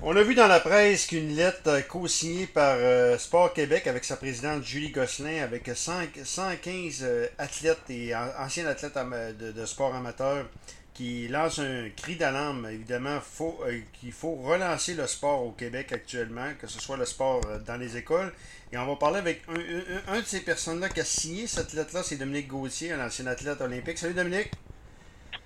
[0.00, 4.16] On a vu dans la presse qu'une lettre co-signée par euh, Sport Québec avec sa
[4.16, 10.46] présidente Julie Gosselin, avec 115 euh, athlètes et anciens athlètes de, sport amateur,
[10.94, 12.68] qui lance un cri d'alarme.
[12.70, 17.40] Évidemment, euh, qu'il faut relancer le sport au Québec actuellement, que ce soit le sport
[17.66, 18.32] dans les écoles.
[18.70, 22.04] Et on va parler avec un, un de ces personnes-là qui a signé cette lettre-là,
[22.04, 23.98] c'est Dominique Gauthier, un ancien athlète olympique.
[23.98, 24.52] Salut Dominique!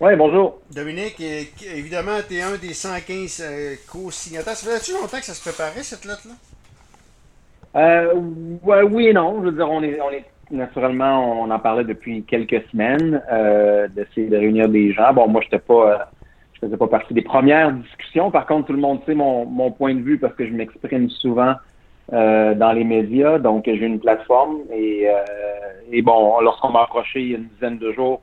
[0.04, 0.58] Oui, bonjour.
[0.74, 4.56] Dominique, évidemment, tu es un des 115 euh, co-signataires.
[4.56, 6.34] Ça fait-tu longtemps que ça se préparait, cette lettre-là?
[7.76, 8.12] Euh,
[8.90, 9.36] oui et non.
[9.38, 13.86] Je veux dire, on est, on est naturellement, on en parlait depuis quelques semaines, euh,
[13.86, 15.12] d'essayer de réunir des gens.
[15.12, 16.10] Bon, moi, je pas,
[16.54, 18.32] je faisais pas partie des premières discussions.
[18.32, 21.10] Par contre, tout le monde sait mon, mon point de vue parce que je m'exprime
[21.10, 21.54] souvent
[22.10, 23.38] dans les médias.
[23.38, 25.06] Donc, j'ai une plateforme et,
[25.92, 28.20] et bon, lorsqu'on m'a approché il y a une dizaine de jours,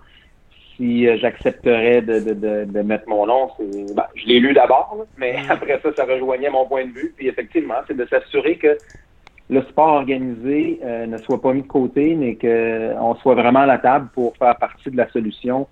[0.79, 3.49] si euh, j'accepterais de, de, de, mettre mon nom.
[3.93, 5.45] Ben, je l'ai lu d'abord, mais mm.
[5.51, 7.13] après ça, ça rejoignait mon point de vue.
[7.17, 8.77] Puis effectivement, c'est de s'assurer que
[9.49, 13.65] le sport organisé euh, ne soit pas mis de côté, mais qu'on soit vraiment à
[13.65, 15.67] la table pour faire partie de la solution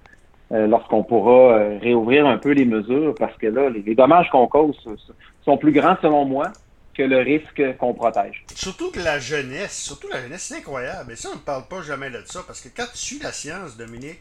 [0.52, 4.78] euh, lorsqu'on pourra réouvrir un peu les mesures, parce que là, les, dommages qu'on cause
[5.46, 6.52] sont plus grands selon moi
[6.96, 8.44] que le risque qu'on protège.
[8.56, 11.12] Surtout que la jeunesse, surtout la jeunesse, c'est incroyable.
[11.12, 13.32] Et ça, on ne parle pas jamais de ça, parce que quand tu suis la
[13.32, 14.20] science, Dominique,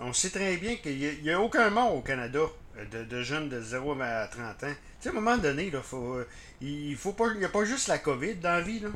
[0.00, 2.40] on sait très bien qu'il n'y a, aucun mort au Canada
[2.78, 4.54] euh, de, jeunes de 0 à 30 ans.
[4.60, 6.26] Tu sais, à un moment donné, là, faut, euh,
[6.60, 8.80] il faut pas, n'y a pas juste la COVID dans la vie.
[8.80, 8.88] Là.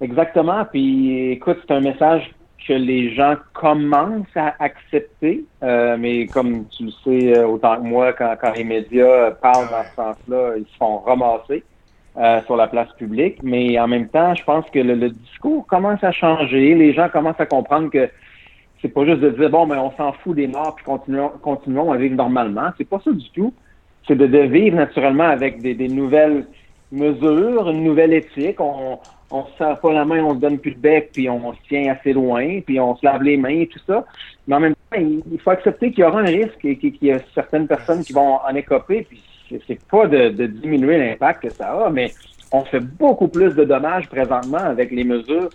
[0.00, 0.64] Exactement.
[0.66, 2.30] Puis, écoute, c'est un message
[2.66, 8.12] que les gens commencent à accepter, euh, mais comme tu le sais autant que moi,
[8.12, 11.62] quand, les médias parlent dans ce sens-là, ils se font ramasser
[12.46, 13.42] sur la place publique.
[13.42, 16.74] Mais en même temps, je pense que le, discours commence à changer.
[16.74, 18.08] Les gens commencent à comprendre que
[18.82, 21.92] c'est pas juste de dire bon, mais on s'en fout des morts puis continuons, continuons
[21.92, 22.70] à vivre normalement.
[22.76, 23.52] C'est pas ça du tout.
[24.06, 26.46] C'est de, de, vivre naturellement avec des, des, nouvelles
[26.92, 28.60] mesures, une nouvelle éthique.
[28.60, 28.98] On,
[29.30, 31.58] on se serre pas la main, on se donne plus de bec, puis on se
[31.68, 34.04] tient assez loin, puis on se lave les mains et tout ça.
[34.46, 37.10] Mais en même temps, il faut accepter qu'il y aura un risque et qu'il y
[37.10, 39.20] a certaines personnes qui vont en écoper, puis
[39.66, 42.12] c'est pas de, de diminuer l'impact que ça a, mais
[42.52, 45.50] on fait beaucoup plus de dommages présentement avec les mesures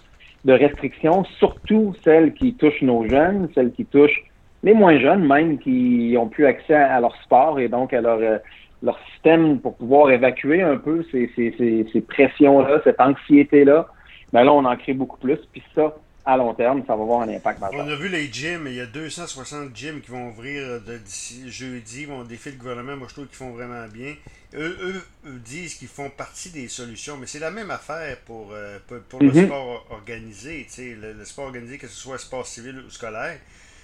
[0.45, 4.23] de restrictions, surtout celles qui touchent nos jeunes, celles qui touchent
[4.63, 8.19] les moins jeunes même, qui ont plus accès à leur sport et donc à leur,
[8.19, 8.37] euh,
[8.83, 13.87] leur système pour pouvoir évacuer un peu ces, ces, ces, ces pressions-là, cette anxiété-là.
[14.33, 15.39] Ben là, on en crée beaucoup plus.
[15.51, 15.95] Puis ça,
[16.25, 18.81] à long terme, ça va avoir un impact On a vu les gyms, il y
[18.81, 23.27] a 260 gyms qui vont ouvrir d'ici jeudi, vont défier le gouvernement, moi je trouve
[23.27, 24.15] qu'ils font vraiment bien.
[24.53, 28.79] Eux, eux, disent qu'ils font partie des solutions, mais c'est la même affaire pour, euh,
[29.09, 29.45] pour, le mhm.
[29.45, 33.37] sport organisé, le, le, sport organisé, que ce soit sport civil ou scolaire.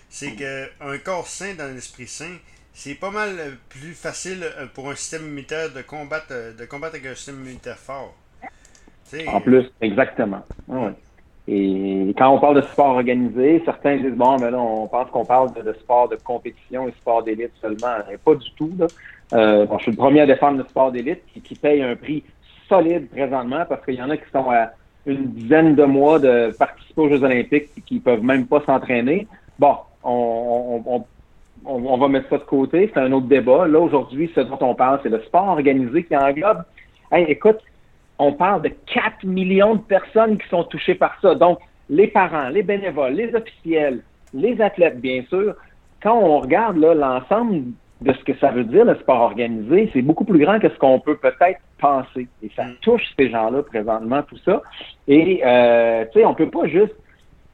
[0.09, 2.37] C'est qu'un corps sain dans l'esprit sain,
[2.73, 6.95] c'est pas mal plus facile euh, pour un système immunitaire de combattre, euh, de combattre
[6.95, 8.13] avec un système immunitaire fort.
[9.27, 10.45] en plus, exactement.
[10.69, 10.91] Ah
[11.47, 15.23] et quand on parle de sport organisé, certains disent bon, mais là, on pense qu'on
[15.23, 17.95] parle de, sport de compétition et sport d'élite seulement.
[18.25, 18.71] Pas du tout.
[18.77, 18.87] Là.
[19.33, 21.95] Euh, bon, je suis le premier à défendre le sport d'élite qui, qui paye un
[21.95, 22.23] prix
[22.67, 24.71] solide présentement parce qu'il y en a qui sont à
[25.05, 29.25] une dizaine de mois de participer aux Jeux Olympiques et qui peuvent même pas s'entraîner.
[29.57, 31.05] Bon, on, on,
[31.65, 32.91] on, on, va mettre ça de côté.
[32.93, 33.67] C'est un autre débat.
[33.67, 36.63] Là, aujourd'hui, ce dont on parle, c'est le sport organisé qui englobe.
[37.09, 37.59] Hey, écoute,
[38.19, 41.35] on parle de 4 millions de personnes qui sont touchées par ça.
[41.35, 44.01] Donc, les parents, les bénévoles, les officiels,
[44.33, 45.55] les athlètes, bien sûr.
[46.01, 50.25] Quand on regarde l'ensemble de ce que ça veut dire, le sport organisé, c'est beaucoup
[50.25, 52.27] plus grand que ce qu'on peut peut-être penser.
[52.43, 52.75] Et ça mm.
[52.81, 54.61] touche ces gens-là présentement, tout ça.
[55.07, 56.95] Et, euh, tu sais, on peut pas juste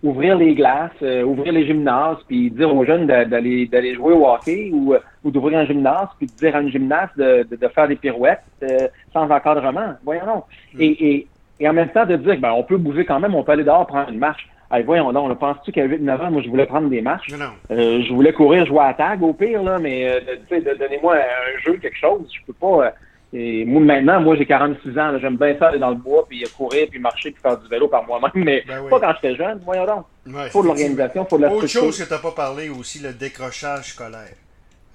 [0.03, 4.27] ouvrir les glaces, euh, ouvrir les gymnases, puis dire aux jeunes d'aller d'aller jouer au
[4.27, 7.67] hockey ou, euh, ou d'ouvrir un gymnase, puis de dire à une gymnase de, de,
[7.69, 9.93] faire des pirouettes euh, sans encadrement.
[10.03, 10.43] Voyons donc.
[10.73, 10.81] Hmm.
[10.81, 11.27] Et, et,
[11.61, 13.63] et, en même temps de dire ben on peut bouger quand même, on peut aller
[13.63, 14.47] dehors prendre une marche.
[14.69, 17.29] Allez, voyons donc, on pense-tu qu'à 8-9 ans, moi je voulais prendre des marches?
[17.69, 21.97] je voulais courir, jouer à tag au pire, là, mais de, donnez-moi un jeu, quelque
[21.97, 22.27] chose.
[22.33, 22.93] Je peux pas.
[23.35, 25.17] Et moi, maintenant, moi, j'ai 46 ans.
[25.19, 27.87] J'aime bien ça aller dans le bois, puis courir, puis marcher, puis faire du vélo
[27.87, 28.31] par moi-même.
[28.35, 29.59] Mais ben pas quand j'étais jeune.
[29.65, 30.05] Voyons donc.
[30.27, 32.99] Il faut de l'organisation, faut de la Autre chose que tu n'as pas parlé aussi,
[32.99, 34.35] le décrochage scolaire.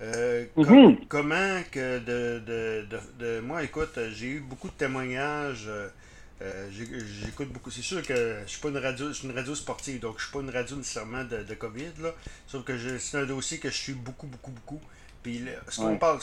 [0.01, 0.99] Euh, mhm.
[1.09, 2.87] comment que de, de,
[3.19, 5.67] de, Moi, écoute, j'ai eu beaucoup de témoignages.
[5.69, 5.89] Euh,
[6.43, 7.71] euh, j'écoute beaucoup.
[7.71, 10.25] C'est sûr que je suis pas une radio, je suis une radio sportive, donc je
[10.25, 12.01] suis pas une radio nécessairement de, de COVID.
[12.01, 12.15] Là,
[12.47, 14.81] sauf que c'est un dossier que je suis beaucoup, beaucoup, beaucoup.
[15.23, 16.19] Puis ce qu'on parle,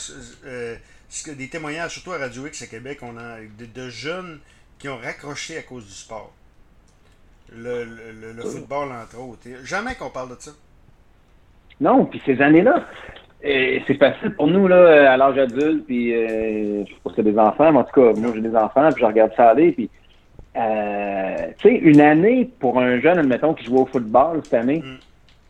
[1.37, 4.39] des témoignages, surtout à Radio X à Québec, on a de, jeunes
[4.79, 6.33] qui ont raccroché à cause du sport.
[7.55, 9.47] Le, le, football, entre autres.
[9.63, 10.51] Jamais qu'on parle de ça.
[11.79, 12.85] Non, puis ces années-là,
[13.43, 17.71] c'est facile pour nous, là, à l'âge adulte, puis euh, je si c'est des enfants,
[17.71, 19.89] mais en tout cas, moi j'ai des enfants, puis je regarde ça aller, puis
[20.55, 24.79] euh, tu sais, une année pour un jeune, admettons, qui joue au football cette année,
[24.79, 24.97] mm.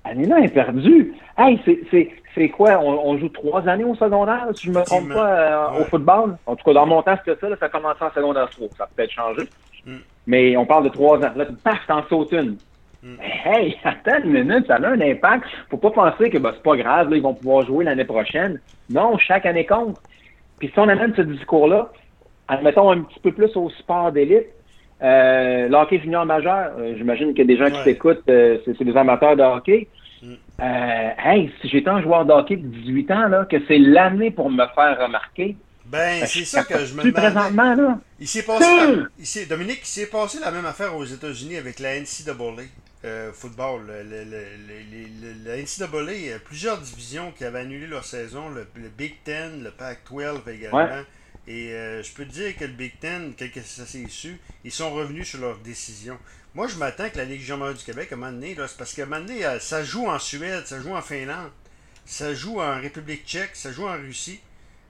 [0.05, 1.13] Année-là est perdue.
[1.37, 1.59] Hey,
[2.35, 2.79] c'est quoi?
[2.79, 6.37] On, joue trois années au secondaire, si je me trompe pas, euh, au football?
[6.45, 8.67] En tout cas, dans mon temps, c'était ça, là, ça a commencé en secondaire 3.
[8.77, 9.43] Ça peut être changé.
[9.85, 9.97] Mm.
[10.27, 11.31] Mais on parle de trois ans.
[11.35, 12.57] Là, paf, t'en sautes une.
[13.03, 13.15] Mm.
[13.45, 15.45] Hey, attends une minute, ça a un impact.
[15.69, 18.59] Faut pas penser que ben, c'est pas grave, là, ils vont pouvoir jouer l'année prochaine.
[18.89, 19.97] Non, chaque année compte.
[20.59, 21.89] Puis si on amène ce discours-là,
[22.47, 24.47] admettons un petit peu plus au sport d'élite,
[25.01, 28.57] euh, le hockey junior majeur, euh, j'imagine qu'il y a des gens qui s'écoutent, euh,
[28.65, 29.87] c'est des amateurs de hockey.
[30.21, 30.33] Mm.
[30.61, 34.31] Euh, hey, si j'étais un joueur de hockey de 18 ans, là, que c'est l'année
[34.31, 37.13] pour me faire remarquer, ben, ben, c'est ça que je me demande.
[37.13, 37.99] présentement, là.
[38.19, 39.45] Il s'est passé, la...
[39.45, 42.63] Dominique, il s'est passé la même affaire aux États-Unis avec la NCAA
[43.03, 43.81] euh, football.
[43.87, 48.65] Le, le, la NCAA, plusieurs divisions qui avaient annulé leur saison, le,
[48.97, 50.87] Big Ten, le Pac-12 également.
[51.47, 54.71] Et euh, je peux te dire que le Big Ten, que ça s'est su, ils
[54.71, 56.17] sont revenus sur leur décision.
[56.55, 58.93] Moi, je m'attends que la Ligue junior du Québec, à un moment donné, c'est parce
[58.93, 61.51] qu'à un moment donné, euh, ça joue en Suède, ça joue en Finlande,
[62.05, 64.39] ça joue en République tchèque, ça joue en Russie.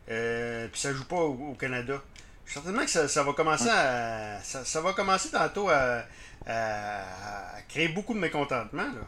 [0.10, 2.02] Euh, puis ça joue pas au, Canada.
[2.46, 4.40] Certainement que ça, va commencer à.
[4.44, 6.04] Ça, va commencer tantôt à,
[7.68, 8.84] créer beaucoup de mécontentement.
[8.84, 9.02] Là.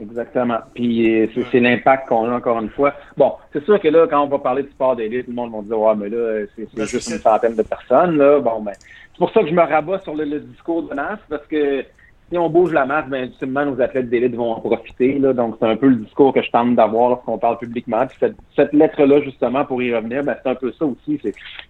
[0.00, 0.58] Exactement.
[0.74, 2.94] Puis euh, c'est l'impact qu'on a encore une fois.
[3.16, 5.52] Bon, c'est sûr que là, quand on va parler de sport d'élite, tout le monde
[5.52, 8.16] va dire Ouais, mais là, c'est ben, juste une centaine de personnes.
[8.16, 8.38] Là.
[8.38, 11.18] Bon, ben, c'est pour ça que je me rabats sur le, le discours de Nas,
[11.28, 11.84] parce que
[12.30, 15.18] si on bouge la masse, ben, ultimement, nos athlètes d'élite vont en profiter.
[15.18, 15.32] Là.
[15.32, 18.06] Donc, c'est un peu le discours que je tente d'avoir lorsqu'on parle publiquement.
[18.06, 21.20] Puis cette, lettre-là, justement, pour y revenir, ben, c'est un peu ça aussi.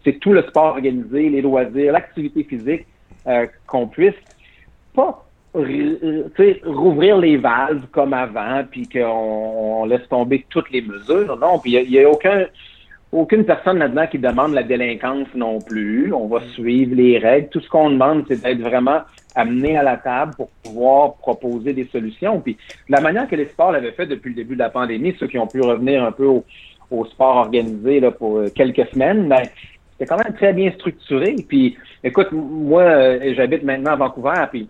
[0.05, 2.87] C'est tout le sport organisé, les loisirs, l'activité physique,
[3.27, 4.15] euh, qu'on puisse
[4.95, 11.37] pas rouvrir les valves comme avant, puis qu'on laisse tomber toutes les mesures.
[11.39, 12.47] Non, puis il n'y a, aucun
[13.11, 16.13] aucune personne là-dedans qui demande la délinquance non plus.
[16.13, 17.49] On va suivre les règles.
[17.49, 19.01] Tout ce qu'on demande, c'est d'être vraiment
[19.35, 22.41] amené à la table pour pouvoir proposer des solutions.
[22.41, 22.59] Puis
[22.89, 25.39] la manière que les sports l'avaient fait depuis le début de la pandémie, ceux qui
[25.39, 26.45] ont pu revenir un peu au,
[27.07, 29.43] sport organisé là, pour euh, quelques semaines, ben,
[29.93, 31.37] c'était quand même très bien structuré.
[31.47, 34.69] Puis écoute, moi, euh, j'habite maintenant à Vancouver, puis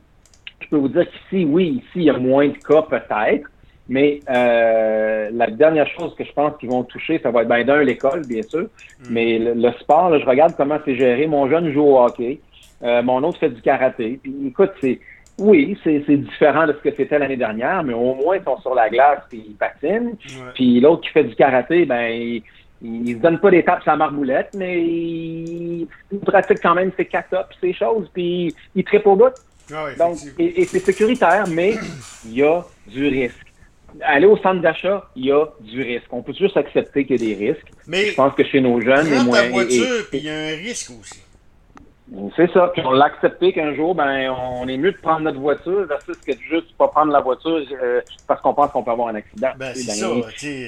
[0.69, 3.49] je peux vous dire qu'ici, oui, ici, il y a moins de cas peut-être,
[3.88, 7.65] mais euh, la dernière chose que je pense qu'ils vont toucher, ça va être bien
[7.65, 8.65] d'un l'école, bien sûr.
[8.65, 9.06] Hmm.
[9.11, 11.26] Mais le, sport, là, je regarde comment c'est géré.
[11.26, 12.41] Mon jeune joue au hockey.
[12.82, 14.20] Euh, mon autre fait du karaté.
[14.23, 15.00] Puis écoute, c'est
[15.38, 18.75] oui, c'est différent de ce que c'était l'année dernière, mais au moins ils sont sur
[18.75, 20.17] la glace puis ils patinent.
[20.55, 22.43] Puis l'autre qui fait du karaté, ben il,
[22.82, 25.88] il se donne pas des tapes sur la marmoulette, mais il,
[26.25, 29.35] pratique quand même ses kata puis ses choses, puis il tripe au bout.
[29.73, 31.75] Ah Donc, et c'est sécuritaire, mais
[32.25, 33.49] il y a du risque
[34.03, 36.06] aller au centre d'achat, il y a du risque.
[36.12, 37.67] On peut juste accepter qu'il y a des risques.
[37.87, 39.49] Mais je pense que chez nos jeunes, moins.
[39.49, 41.23] voiture, puis il y a un risque aussi.
[42.37, 42.70] C'est ça.
[42.73, 46.17] Puis on l'a accepté qu'un jour, ben, on est mieux de prendre notre voiture versus
[46.17, 49.14] que de juste pas prendre la voiture euh, parce qu'on pense qu'on peut avoir un
[49.14, 49.50] accident.
[49.59, 50.09] Ben, c'est ça.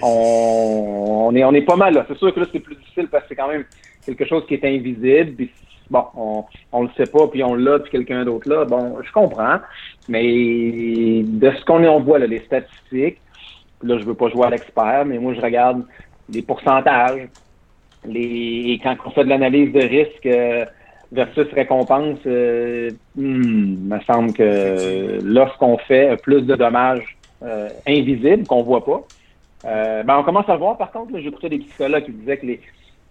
[0.03, 2.05] On, on, est, on est pas mal là.
[2.08, 3.64] C'est sûr que là, c'est plus difficile parce que c'est quand même
[4.05, 5.32] quelque chose qui est invisible.
[5.32, 5.50] Puis
[5.90, 8.64] bon, on, on le sait pas, puis on l'a, puis quelqu'un d'autre là.
[8.64, 9.58] Bon, je comprends.
[10.08, 13.20] Mais de ce qu'on on voit, là, les statistiques,
[13.82, 15.84] là, je veux pas jouer à l'expert, mais moi, je regarde
[16.28, 17.28] les pourcentages,
[18.04, 20.65] les quand on fait de l'analyse de risque euh,
[21.12, 28.62] versus récompense, euh, hmm, me semble que lorsqu'on fait plus de dommages euh, invisibles qu'on
[28.62, 29.03] voit pas,
[29.67, 32.46] euh, ben on commence à voir, par contre, j'ai écouté des psychologues qui disaient que
[32.46, 32.60] les,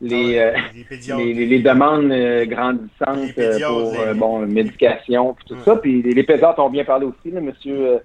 [0.01, 5.75] les, ah euh, les, les, demandes euh, grandissantes euh, pour bon médication tout ça.
[5.75, 7.99] Puis les, pédiatres ont bien parlé aussi, là, monsieur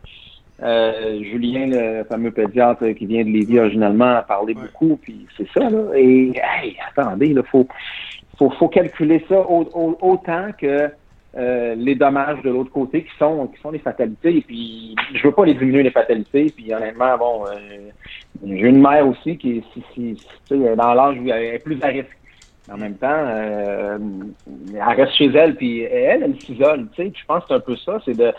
[0.60, 5.68] Julien, le fameux pédiatre qui vient de Lévis originalement, a parlé beaucoup, puis c'est ça,
[5.68, 5.96] là.
[5.96, 7.66] Et hey, attendez, il faut,
[8.38, 10.90] faut, faut calculer ça autant que
[11.36, 14.36] euh, les dommages de l'autre côté qui sont qui sont les fatalités.
[14.36, 16.52] Et puis je veux pas les diminuer les fatalités.
[16.54, 17.90] Puis honnêtement, bon, euh,
[18.46, 21.88] j'ai une mère aussi qui est si, si, dans l'âge où elle est plus à
[21.88, 22.16] risque.
[22.72, 23.98] En même temps, euh,
[24.72, 26.88] elle reste chez elle, puis elle, elle s'isole.
[26.94, 28.32] Tu sais, je pense que c'est un peu ça, c'est de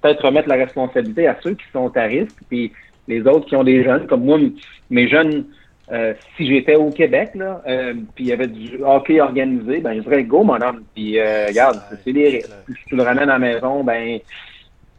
[0.00, 2.72] peut-être remettre la responsabilité à ceux qui sont à risque, puis
[3.08, 4.38] les autres qui ont des jeunes, comme moi,
[4.90, 5.46] mes jeunes
[5.90, 9.94] euh, si j'étais au Québec, là, euh, puis il y avait du hockey organisé, ben
[9.94, 10.84] je dirais go, mon homme.
[10.94, 12.50] Puis euh, regarde, c'est des risques.
[12.66, 14.18] Si tu le ramènes à la maison, ben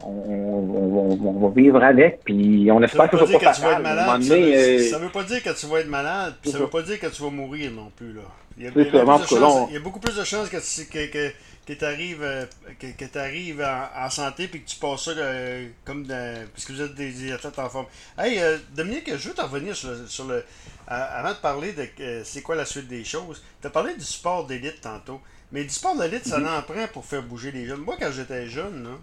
[0.06, 4.24] on, va vivre avec, puis on espère que ça va pas être malade.
[4.24, 6.82] Ça, veut, euh, veut pas dire que tu vas être malade, puis ça veut pas
[6.82, 8.14] dire que tu vas mourir non plus.
[8.14, 8.22] Là.
[8.58, 11.34] Il, y a, il, y beaucoup plus de chances que, que, que,
[11.66, 12.46] que tu arrives, euh,
[12.80, 16.70] que, que arrives en, en, santé puis que tu passes ça euh, comme dans, puisque
[16.70, 17.88] vous êtes des, athlètes en forme.
[18.16, 18.40] Hey,
[18.76, 20.44] Dominique, je veux t'en revenir sur le, sur le
[20.86, 21.88] avant de parler de
[22.24, 23.42] c'est quoi la suite des choses.
[23.62, 25.20] Tu as parlé du sport d'élite tantôt.
[25.54, 26.60] Mais du sport d'élite, ça mm-hmm.
[26.60, 27.82] en prend pour faire bouger les jeunes.
[27.82, 28.98] Moi, quand j'étais jeune, là,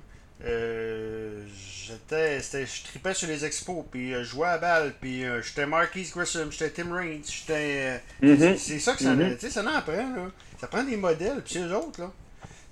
[0.44, 1.42] euh,
[1.86, 5.66] j'étais, je tripais sur les expos, puis euh, je jouais à balle, puis euh, j'étais
[5.66, 8.00] Marquis Grissom, j'étais Tim Raines, j'étais.
[8.22, 8.56] Mm-hmm.
[8.56, 9.50] C'est ça que ça, mm -hmm.
[9.50, 10.30] ça en prend, là.
[10.58, 12.10] Ça prend des modèles, puis c'est eux autres, là.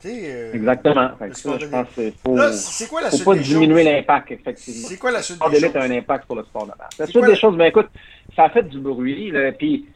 [0.04, 1.10] Exactement.
[1.32, 1.88] Ça, je pense
[2.52, 4.88] c'est quoi la faut pas diminuer l'impact, effectivement.
[4.88, 5.60] C'est quoi la suite des choses?
[5.60, 6.88] D'élite a un impact sur le sport de balle.
[6.98, 7.88] La suite des choses, ben écoute,
[8.36, 9.86] ça a fait du bruit, là, puis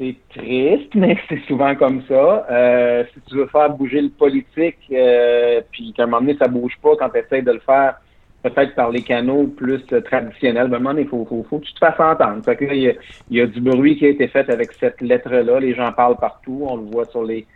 [0.00, 2.46] c'est triste, mais c'est souvent comme ça.
[2.50, 6.48] Euh, si tu veux faire bouger le politique, euh, puis qu'à un moment donné, ça
[6.48, 8.00] bouge pas quand tu essaies de le faire,
[8.42, 12.42] peut-être par les canaux plus traditionnels, ben, à il faut, que tu te fasses entendre.
[12.42, 12.96] Que il
[13.30, 15.60] y, a, du bruit qui a été fait avec cette lettre-là.
[15.60, 16.66] Les gens parlent partout.
[16.66, 17.46] On le voit sur les,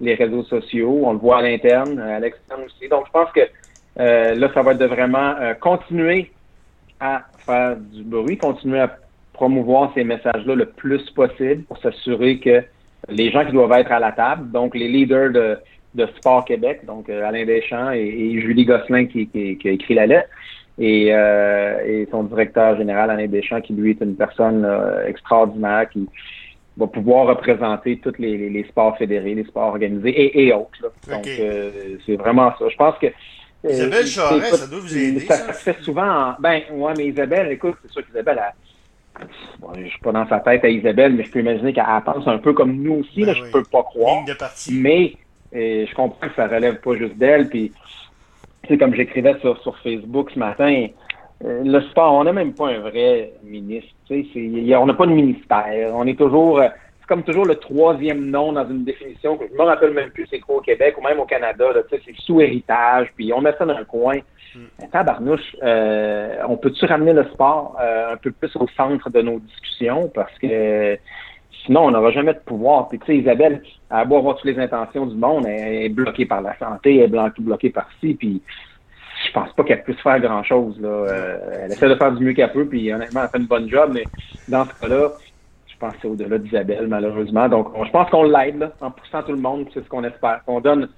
[0.00, 1.00] les réseaux sociaux.
[1.02, 2.88] On le voit à l'interne, à l'externe aussi.
[2.88, 3.40] Donc, je pense que
[3.98, 6.30] euh, là, ça va être de vraiment continuer
[7.00, 8.96] à faire du bruit, continuer à
[9.38, 12.64] promouvoir ces messages-là le plus possible pour s'assurer que
[13.08, 15.56] les gens qui doivent être à la table, donc les leaders de,
[15.94, 20.06] de Sport Québec, donc euh, Alain Deschamps et, Julie Gosselin qui, qui, a écrit la
[20.06, 20.28] lettre,
[20.76, 25.88] et, euh, et, son directeur général, Alain Deschamps, qui lui est une personne euh, extraordinaire
[25.88, 26.08] qui
[26.76, 30.82] va pouvoir représenter tous les, les, sports fédérés, les sports organisés et, et autres.
[31.08, 31.28] Donc,
[32.06, 32.68] c'est vraiment ça.
[32.68, 33.06] Je pense que
[33.68, 35.20] Isabelle Charest, ça doit vous aider.
[35.20, 36.34] Ça, ça, se fait souvent.
[36.38, 38.52] Ben, ouais, mais Isabelle, écoute, c'est sûr qu'Isabelle, a
[39.60, 42.26] Bon, je suis pas dans sa tête à Isabelle, mais je peux imaginer qu'elle pense
[42.26, 43.22] un peu comme nous aussi.
[43.22, 44.24] là, ben Je peux pas croire.
[44.72, 45.14] Mais
[45.54, 47.48] euh, je comprends que ça relève pas juste d'elle.
[47.48, 47.72] Puis,
[48.78, 50.86] comme j'écrivais sur, sur Facebook ce matin,
[51.44, 53.90] euh, le sport, on n'a même pas un vrai ministre.
[54.10, 55.92] on n'a pas de ministère.
[55.94, 56.68] On est toujours, euh,
[57.08, 60.40] comme toujours le troisième nom dans une définition que je me rappelle même plus c'est
[60.40, 61.64] quoi au Québec ou même au Canada.
[61.90, 63.08] C'est sous-héritage.
[63.16, 64.18] Puis on met ça dans un coin.
[64.54, 64.88] Mm.
[64.92, 69.38] Tabarnouche, euh, on peut-tu ramener le sport euh, un peu plus au centre de nos
[69.40, 70.10] discussions?
[70.14, 70.98] Parce que
[71.64, 72.88] sinon on n'aura jamais de pouvoir.
[72.88, 73.62] Puis tu sais, Isabelle,
[74.06, 77.40] beau avoir toutes les intentions du monde, elle est bloquée par la santé, elle est
[77.40, 78.42] bloquée par ci, puis
[79.26, 80.78] je pense pas qu'elle puisse faire grand-chose.
[80.80, 80.88] Là.
[80.88, 83.68] Euh, elle essaie de faire du mieux qu'elle peut, puis honnêtement, elle fait une bonne
[83.68, 84.04] job, mais
[84.48, 85.10] dans ce cas-là,
[85.80, 87.48] je pense que c'est au-delà d'Isabelle, malheureusement.
[87.48, 90.42] Donc, je pense qu'on l'aide en poussant tout le monde, c'est ce qu'on espère.
[90.44, 90.88] Qu'on donne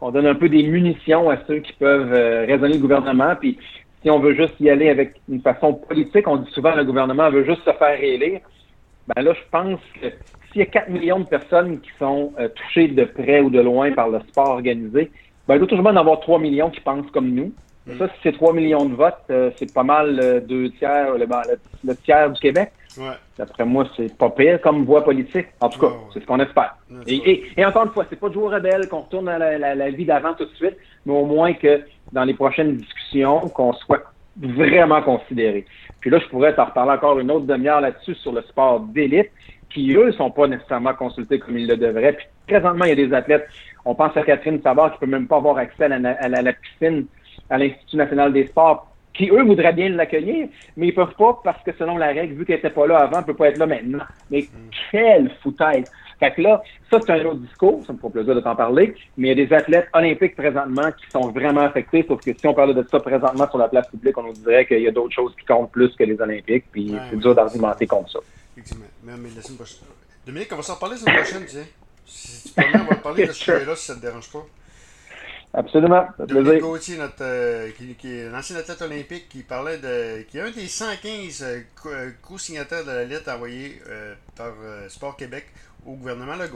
[0.00, 3.34] on donne un peu des munitions à ceux qui peuvent euh, raisonner le gouvernement.
[3.36, 3.58] Puis
[4.02, 6.84] si on veut juste y aller avec une façon politique, on dit souvent que le
[6.84, 8.40] gouvernement veut juste se faire réélire.
[9.14, 10.08] Ben là, je pense que
[10.50, 13.60] s'il y a 4 millions de personnes qui sont euh, touchées de près ou de
[13.60, 15.10] loin par le sport organisé,
[15.46, 17.52] ben il doit toujours en avoir 3 millions qui pensent comme nous.
[17.86, 17.98] Mm.
[17.98, 21.42] Ça, si c'est 3 millions de votes, euh, c'est pas mal deux tiers, ben,
[21.84, 22.72] le, tiers du Québec.
[22.98, 23.14] Ouais.
[23.38, 25.46] D'après moi, c'est pas pire comme voie politique.
[25.60, 26.76] En tout cas, c'est ce qu'on espère.
[27.06, 30.34] Et, encore une fois, c'est pas de jouer rebelle qu'on retourne à la, vie d'avant
[30.34, 31.82] tout de suite, mais au moins que
[32.12, 34.02] dans les prochaines discussions, qu'on soit
[34.36, 35.64] vraiment considéré.
[36.00, 39.30] Puis là, je pourrais t'en reparler encore une autre demi-heure là-dessus sur le sport d'élite,
[39.70, 42.12] qui, eux, sont pas nécessairement consultés comme ils le devraient.
[42.12, 43.48] Puis présentement, il y a des athlètes,
[43.84, 47.06] on pense à Catherine Savard qui peut même pas avoir accès à la piscine
[47.50, 51.62] à l'Institut national des sports qui, eux, voudraient bien l'accueillir, mais ils peuvent pas parce
[51.62, 53.66] que selon la règle, vu qu'elle n'était pas là avant, elle peut pas être là
[53.66, 54.04] maintenant.
[54.30, 54.70] Mais mm.
[54.90, 55.90] quelle foutaise!
[56.18, 58.94] Fait que là, ça, c'est un autre discours, ça me fait plaisir de t'en parler,
[59.16, 62.46] mais il y a des athlètes olympiques présentement qui sont vraiment affectés, sauf que si
[62.46, 64.92] on parlait de ça présentement sur la place publique, on nous dirait qu'il y a
[64.92, 68.18] d'autres choses qui comptent plus que les Olympiques, puis c'est dur d'argumenter contre ça.
[68.56, 68.86] Effectivement.
[69.02, 69.80] Mais, mais la semaine prochaine...
[70.26, 71.66] Dominique, on va s'en parler la semaine prochaine, sais.
[72.06, 74.46] Si tu permets, on va parler de ce sujet-là si ça ne te dérange pas.
[75.56, 76.06] Absolument.
[76.18, 80.22] Dominique Gauthier, notre, euh, qui, est un ancien athlète olympique, qui parlait de.
[80.22, 81.44] qui est un des 115
[81.86, 84.52] euh, co-signataires de la lettre envoyée euh, par
[84.88, 85.46] Sport Québec
[85.86, 86.50] au gouvernement Legault.